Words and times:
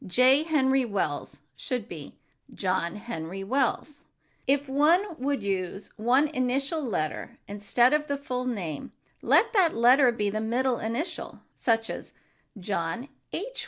"J. 0.07 0.41
Henry 0.41 0.83
Wells" 0.83 1.41
should 1.55 1.87
be 1.87 2.17
"John 2.51 2.95
Henry 2.95 3.43
Wells." 3.43 4.05
If 4.47 4.67
one 4.67 5.05
would 5.19 5.43
use 5.43 5.91
one 5.95 6.27
initial 6.29 6.81
letter 6.81 7.37
instead 7.47 7.93
of 7.93 8.07
the 8.07 8.17
full 8.17 8.45
name, 8.45 8.93
let 9.21 9.53
that 9.53 9.75
letter 9.75 10.11
be 10.11 10.31
the 10.31 10.41
middle 10.41 10.79
initial, 10.79 11.41
as 11.67 12.13
"John 12.59 13.09
H. 13.31 13.59